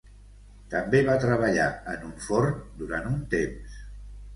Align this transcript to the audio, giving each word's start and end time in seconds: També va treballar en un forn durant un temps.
També 0.71 1.01
va 1.11 1.19
treballar 1.27 1.69
en 1.95 2.09
un 2.11 2.19
forn 2.27 2.59
durant 2.85 3.11
un 3.15 3.25
temps. 3.41 3.83